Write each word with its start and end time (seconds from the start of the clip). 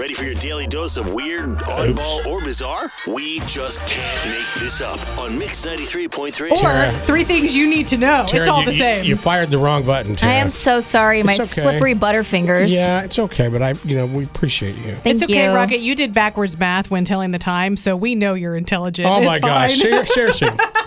Ready 0.00 0.14
for 0.14 0.24
your 0.24 0.34
daily 0.36 0.66
dose 0.66 0.96
of 0.96 1.12
weird, 1.12 1.58
oddball, 1.58 2.24
or 2.24 2.42
bizarre? 2.42 2.90
We 3.06 3.40
just 3.40 3.78
can't 3.86 4.30
make 4.30 4.62
this 4.62 4.80
up 4.80 4.98
on 5.18 5.38
Mix 5.38 5.66
93.3. 5.66 6.52
Or 6.52 6.98
three 7.00 7.22
things 7.22 7.54
you 7.54 7.68
need 7.68 7.86
to 7.88 7.98
know. 7.98 8.24
Tara, 8.26 8.42
it's 8.42 8.48
all 8.48 8.60
you, 8.60 8.64
the 8.64 8.72
same. 8.72 9.04
You, 9.04 9.14
fired 9.14 9.50
the 9.50 9.58
wrong 9.58 9.84
button, 9.84 10.16
I 10.22 10.36
am 10.36 10.50
so 10.50 10.80
sorry, 10.80 11.22
my 11.22 11.34
okay. 11.34 11.44
slippery 11.44 11.94
butterfingers. 11.94 12.72
Yeah, 12.72 13.02
it's 13.02 13.18
okay, 13.18 13.48
but 13.48 13.60
I, 13.60 13.74
you 13.84 13.94
know, 13.94 14.06
we 14.06 14.24
appreciate 14.24 14.76
you. 14.76 14.94
Thank 14.94 15.16
it's 15.16 15.24
okay, 15.24 15.50
you. 15.50 15.54
Rocket. 15.54 15.80
You 15.80 15.94
did 15.94 16.14
backwards 16.14 16.58
math 16.58 16.90
when 16.90 17.04
telling 17.04 17.32
the 17.32 17.38
time, 17.38 17.76
so 17.76 17.94
we 17.94 18.14
know 18.14 18.32
you're 18.32 18.56
intelligent. 18.56 19.06
Oh 19.06 19.18
It's 19.18 19.26
my 19.26 19.38
gosh, 19.38 19.82
fine. 19.82 20.06
Ser- 20.06 20.06
seriously. 20.06 20.48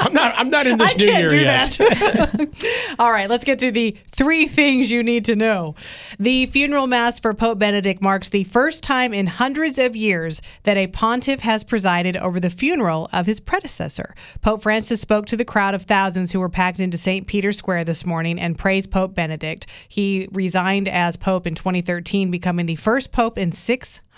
I'm 0.00 0.12
not. 0.14 0.34
I'm 0.36 0.50
not 0.50 0.66
in 0.66 0.78
this 0.78 0.94
I 0.94 0.96
new 0.98 1.06
can't 1.06 1.18
year 1.20 1.28
do 1.28 1.36
yet. 1.40 1.70
that. 1.70 2.94
All 2.98 3.12
right, 3.12 3.28
let's 3.28 3.44
get 3.44 3.58
to 3.60 3.70
the 3.70 3.96
three 4.08 4.46
things 4.46 4.90
you 4.90 5.02
need 5.02 5.24
to 5.26 5.36
know. 5.36 5.74
The 6.18 6.46
funeral 6.46 6.86
mass 6.86 7.20
for 7.20 7.34
Pope 7.34 7.58
Benedict 7.58 8.00
marks 8.00 8.28
the 8.30 8.44
first 8.44 8.82
time 8.82 9.12
in 9.12 9.26
hundreds 9.26 9.78
of 9.78 9.94
years 9.94 10.40
that 10.62 10.76
a 10.76 10.86
pontiff 10.86 11.40
has 11.40 11.64
presided 11.64 12.16
over 12.16 12.40
the 12.40 12.50
funeral 12.50 13.08
of 13.12 13.26
his 13.26 13.40
predecessor. 13.40 14.14
Pope 14.40 14.62
Francis 14.62 15.00
spoke 15.00 15.26
to 15.26 15.36
the 15.36 15.44
crowd 15.44 15.74
of 15.74 15.82
thousands 15.82 16.32
who 16.32 16.40
were 16.40 16.48
packed 16.48 16.80
into 16.80 16.96
St. 16.98 17.26
Peter's 17.26 17.58
Square 17.58 17.84
this 17.84 18.06
morning 18.06 18.38
and 18.40 18.58
praised 18.58 18.90
Pope 18.90 19.14
Benedict. 19.14 19.66
He 19.88 20.28
resigned 20.32 20.88
as 20.88 21.16
Pope 21.16 21.46
in 21.46 21.54
2013, 21.54 22.30
becoming 22.30 22.66
the 22.66 22.76
first 22.76 23.12
Pope 23.12 23.38
in 23.38 23.52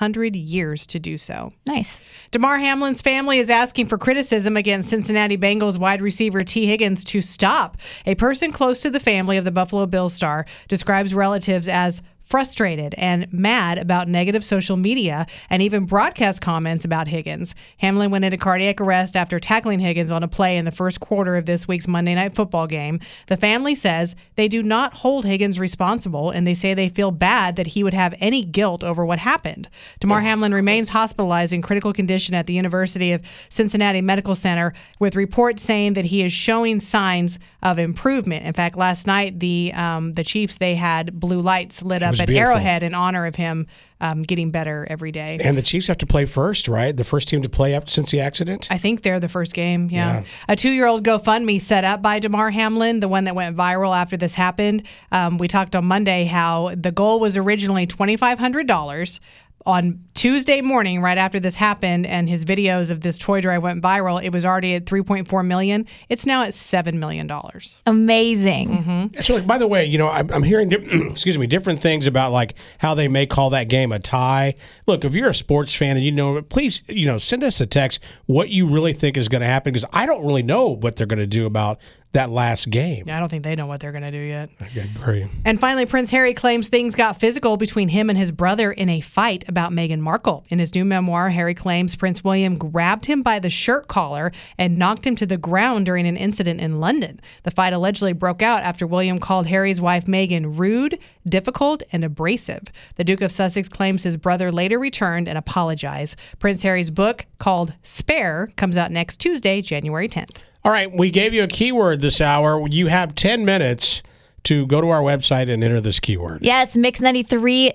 600 0.02 0.34
years 0.34 0.84
to 0.86 0.98
do 0.98 1.16
so. 1.16 1.52
Nice. 1.64 2.00
Damar 2.32 2.58
Hamlin's 2.58 3.00
family 3.00 3.38
is 3.38 3.48
asking 3.48 3.86
for 3.86 3.96
criticism 3.96 4.56
against 4.56 4.88
Cincinnati 4.88 5.36
Bengals 5.36 5.78
wide 5.78 6.02
receiver 6.02 6.42
Tee 6.42 6.66
Higgins 6.66 7.04
to 7.04 7.20
stop. 7.20 7.76
A 8.04 8.16
person 8.16 8.50
close 8.50 8.82
to 8.82 8.90
the 8.90 8.98
family 8.98 9.36
of 9.36 9.44
the 9.44 9.52
Buffalo 9.52 9.86
Bills 9.86 10.12
star 10.12 10.44
describes 10.66 11.14
relatives 11.14 11.68
as 11.68 12.02
frustrated 12.24 12.94
and 12.96 13.30
mad 13.32 13.78
about 13.78 14.08
negative 14.08 14.44
social 14.44 14.76
media 14.76 15.26
and 15.50 15.62
even 15.62 15.84
broadcast 15.84 16.40
comments 16.40 16.84
about 16.84 17.08
Higgins. 17.08 17.54
Hamlin 17.78 18.10
went 18.10 18.24
into 18.24 18.36
cardiac 18.36 18.80
arrest 18.80 19.16
after 19.16 19.38
tackling 19.38 19.80
Higgins 19.80 20.12
on 20.12 20.22
a 20.22 20.28
play 20.28 20.56
in 20.56 20.64
the 20.64 20.72
first 20.72 21.00
quarter 21.00 21.36
of 21.36 21.46
this 21.46 21.68
week's 21.68 21.88
Monday 21.88 22.14
Night 22.14 22.32
Football 22.32 22.66
game. 22.66 23.00
The 23.26 23.36
family 23.36 23.74
says 23.74 24.16
they 24.36 24.48
do 24.48 24.62
not 24.62 24.94
hold 24.94 25.24
Higgins 25.24 25.58
responsible 25.58 26.30
and 26.30 26.46
they 26.46 26.54
say 26.54 26.74
they 26.74 26.88
feel 26.88 27.10
bad 27.10 27.56
that 27.56 27.68
he 27.68 27.84
would 27.84 27.94
have 27.94 28.14
any 28.20 28.44
guilt 28.44 28.82
over 28.82 29.04
what 29.04 29.18
happened. 29.18 29.68
Damar 30.00 30.20
Hamlin 30.20 30.54
remains 30.54 30.88
hospitalized 30.88 31.52
in 31.52 31.62
critical 31.62 31.92
condition 31.92 32.34
at 32.34 32.46
the 32.46 32.54
University 32.54 33.12
of 33.12 33.22
Cincinnati 33.48 34.00
Medical 34.00 34.34
Center 34.34 34.72
with 34.98 35.16
reports 35.16 35.62
saying 35.62 35.94
that 35.94 36.06
he 36.06 36.22
is 36.22 36.32
showing 36.32 36.80
signs 36.80 37.38
of 37.62 37.78
improvement. 37.78 38.44
In 38.44 38.52
fact, 38.52 38.76
last 38.76 39.06
night 39.06 39.40
the 39.40 39.72
um, 39.74 40.14
the 40.14 40.24
Chiefs 40.24 40.56
they 40.56 40.74
had 40.74 41.18
blue 41.18 41.40
lights 41.40 41.82
lit 41.82 42.02
up 42.02 42.11
at 42.20 42.28
beautiful. 42.28 42.50
Arrowhead 42.50 42.82
in 42.82 42.94
honor 42.94 43.26
of 43.26 43.34
him 43.34 43.66
um, 44.00 44.22
getting 44.22 44.50
better 44.50 44.86
every 44.90 45.12
day. 45.12 45.38
And 45.42 45.56
the 45.56 45.62
Chiefs 45.62 45.86
have 45.86 45.98
to 45.98 46.06
play 46.06 46.24
first, 46.24 46.68
right? 46.68 46.96
The 46.96 47.04
first 47.04 47.28
team 47.28 47.42
to 47.42 47.50
play 47.50 47.74
up 47.74 47.88
since 47.88 48.10
the 48.10 48.20
accident. 48.20 48.68
I 48.70 48.78
think 48.78 49.02
they're 49.02 49.20
the 49.20 49.28
first 49.28 49.54
game. 49.54 49.88
Yeah. 49.90 50.20
Yeah. 50.20 50.24
A 50.48 50.56
two 50.56 50.70
year 50.70 50.86
old 50.86 51.04
GoFundMe 51.04 51.60
set 51.60 51.84
up 51.84 52.02
by 52.02 52.18
Damar 52.18 52.50
Hamlin, 52.50 53.00
the 53.00 53.08
one 53.08 53.24
that 53.24 53.34
went 53.34 53.56
viral 53.56 53.96
after 53.96 54.16
this 54.16 54.34
happened. 54.34 54.86
Um, 55.10 55.38
we 55.38 55.48
talked 55.48 55.76
on 55.76 55.84
Monday 55.84 56.24
how 56.24 56.74
the 56.76 56.92
goal 56.92 57.20
was 57.20 57.36
originally 57.36 57.86
$2,500. 57.86 59.20
On 59.64 60.00
Tuesday 60.22 60.60
morning, 60.60 61.02
right 61.02 61.18
after 61.18 61.40
this 61.40 61.56
happened, 61.56 62.06
and 62.06 62.28
his 62.28 62.44
videos 62.44 62.92
of 62.92 63.00
this 63.00 63.18
toy 63.18 63.40
drive 63.40 63.60
went 63.60 63.82
viral, 63.82 64.22
it 64.22 64.32
was 64.32 64.46
already 64.46 64.76
at 64.76 64.84
3.4 64.84 65.44
million. 65.44 65.84
It's 66.08 66.26
now 66.26 66.44
at 66.44 66.54
seven 66.54 67.00
million 67.00 67.26
dollars. 67.26 67.82
Amazing. 67.86 68.68
Mm-hmm. 68.68 69.20
So, 69.20 69.34
like, 69.34 69.48
by 69.48 69.58
the 69.58 69.66
way, 69.66 69.84
you 69.84 69.98
know, 69.98 70.06
I'm, 70.06 70.30
I'm 70.30 70.44
hearing, 70.44 70.68
di- 70.68 70.76
excuse 71.10 71.36
me, 71.36 71.48
different 71.48 71.80
things 71.80 72.06
about 72.06 72.30
like 72.30 72.54
how 72.78 72.94
they 72.94 73.08
may 73.08 73.26
call 73.26 73.50
that 73.50 73.68
game 73.68 73.90
a 73.90 73.98
tie. 73.98 74.54
Look, 74.86 75.04
if 75.04 75.16
you're 75.16 75.30
a 75.30 75.34
sports 75.34 75.74
fan 75.74 75.96
and 75.96 76.06
you 76.06 76.12
know, 76.12 76.40
please, 76.40 76.84
you 76.86 77.06
know, 77.06 77.18
send 77.18 77.42
us 77.42 77.60
a 77.60 77.66
text 77.66 78.00
what 78.26 78.48
you 78.48 78.66
really 78.66 78.92
think 78.92 79.16
is 79.16 79.28
going 79.28 79.42
to 79.42 79.48
happen 79.48 79.72
because 79.72 79.88
I 79.92 80.06
don't 80.06 80.24
really 80.24 80.44
know 80.44 80.68
what 80.68 80.94
they're 80.94 81.04
going 81.04 81.18
to 81.18 81.26
do 81.26 81.46
about 81.46 81.80
that 82.12 82.30
last 82.30 82.70
game. 82.70 83.04
I 83.10 83.18
don't 83.18 83.28
think 83.28 83.42
they 83.42 83.54
know 83.54 83.66
what 83.66 83.80
they're 83.80 83.92
going 83.92 84.04
to 84.04 84.10
do 84.10 84.18
yet. 84.18 84.50
I 84.60 84.68
agree. 84.80 85.26
And 85.44 85.58
finally, 85.58 85.86
Prince 85.86 86.10
Harry 86.10 86.34
claims 86.34 86.68
things 86.68 86.94
got 86.94 87.18
physical 87.18 87.56
between 87.56 87.88
him 87.88 88.10
and 88.10 88.18
his 88.18 88.30
brother 88.30 88.70
in 88.70 88.88
a 88.88 89.00
fight 89.00 89.44
about 89.48 89.72
Meghan 89.72 90.00
Markle. 90.12 90.44
In 90.50 90.58
his 90.58 90.74
new 90.74 90.84
memoir, 90.84 91.30
Harry 91.30 91.54
claims 91.54 91.96
Prince 91.96 92.22
William 92.22 92.58
grabbed 92.58 93.06
him 93.06 93.22
by 93.22 93.38
the 93.38 93.48
shirt 93.48 93.88
collar 93.88 94.30
and 94.58 94.76
knocked 94.76 95.06
him 95.06 95.16
to 95.16 95.24
the 95.24 95.38
ground 95.38 95.86
during 95.86 96.06
an 96.06 96.18
incident 96.18 96.60
in 96.60 96.80
London. 96.80 97.18
The 97.44 97.50
fight 97.50 97.72
allegedly 97.72 98.12
broke 98.12 98.42
out 98.42 98.62
after 98.62 98.86
William 98.86 99.18
called 99.18 99.46
Harry's 99.46 99.80
wife 99.80 100.04
Meghan 100.04 100.58
rude, 100.58 100.98
difficult, 101.26 101.82
and 101.92 102.04
abrasive. 102.04 102.64
The 102.96 103.04
Duke 103.04 103.22
of 103.22 103.32
Sussex 103.32 103.70
claims 103.70 104.02
his 104.02 104.18
brother 104.18 104.52
later 104.52 104.78
returned 104.78 105.28
and 105.28 105.38
apologized. 105.38 106.20
Prince 106.38 106.62
Harry's 106.62 106.90
book, 106.90 107.24
called 107.38 107.72
Spare, 107.82 108.50
comes 108.56 108.76
out 108.76 108.90
next 108.90 109.16
Tuesday, 109.16 109.62
January 109.62 110.10
10th. 110.10 110.42
All 110.62 110.72
right, 110.72 110.92
we 110.92 111.08
gave 111.08 111.32
you 111.32 111.42
a 111.42 111.48
keyword 111.48 112.02
this 112.02 112.20
hour. 112.20 112.62
You 112.68 112.88
have 112.88 113.14
10 113.14 113.46
minutes 113.46 114.02
to 114.42 114.66
go 114.66 114.82
to 114.82 114.90
our 114.90 115.00
website 115.00 115.48
and 115.48 115.64
enter 115.64 115.80
this 115.80 116.00
keyword. 116.00 116.44
Yes, 116.44 116.76
mix93 116.76 117.72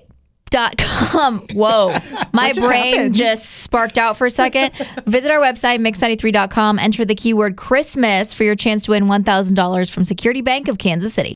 dot 0.50 0.76
com. 0.76 1.40
Whoa. 1.52 1.94
My 2.32 2.48
just 2.52 2.60
brain 2.66 2.94
happened? 2.94 3.14
just 3.14 3.44
sparked 3.62 3.98
out 3.98 4.16
for 4.16 4.26
a 4.26 4.30
second. 4.30 4.72
Visit 5.06 5.30
our 5.30 5.40
website, 5.40 5.80
mix93.com. 5.80 6.78
Enter 6.78 7.04
the 7.04 7.14
keyword 7.14 7.56
Christmas 7.56 8.34
for 8.34 8.44
your 8.44 8.54
chance 8.54 8.84
to 8.84 8.92
win 8.92 9.04
$1,000 9.06 9.90
from 9.90 10.04
Security 10.04 10.40
Bank 10.42 10.68
of 10.68 10.78
Kansas 10.78 11.14
City. 11.14 11.34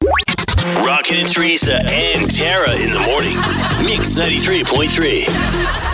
Rocket 0.86 1.16
and 1.16 1.28
Teresa 1.28 1.74
and 1.74 2.30
Tara 2.30 2.70
in 2.70 2.90
the 2.92 3.02
morning. 3.06 3.36
Mix 3.84 4.16
93.3. 4.18 5.91